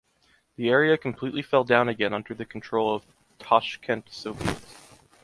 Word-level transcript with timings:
The 0.55 0.67
area 0.71 0.97
completely 0.97 1.43
fell 1.43 1.63
down 1.63 1.87
again 1.87 2.11
under 2.11 2.33
the 2.33 2.43
control 2.43 2.95
of 2.95 3.03
Tachkent 3.39 4.11
soviet. 4.11 4.57